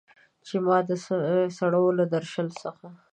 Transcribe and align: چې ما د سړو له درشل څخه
چې 0.47 0.55
ما 0.65 0.77
د 0.89 0.91
سړو 1.57 1.83
له 1.99 2.05
درشل 2.13 2.47
څخه 2.61 2.87